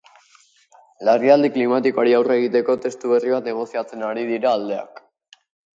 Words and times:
Larrialdi 1.09 1.51
klimatikoari 1.57 2.15
aurre 2.21 2.39
egiteko 2.41 2.79
testu 2.87 3.15
berri 3.15 3.37
bat 3.39 3.53
negoziatzen 3.53 4.09
ari 4.11 4.29
dira 4.33 4.57
aldeak. 4.59 5.07